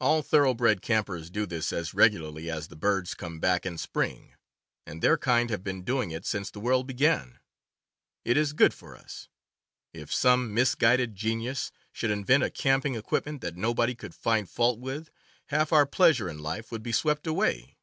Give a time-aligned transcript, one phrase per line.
[0.00, 4.34] All thoroughbred campers do this as regularly as the birds come back in spring,
[4.86, 7.38] and their kind have been doing it since the world began.
[8.22, 9.28] It is good for us.
[9.94, 15.10] If some misguided genius should invent a camping equipment that nobody could find fault with,
[15.46, 17.78] half our pleasure in life would be swept away.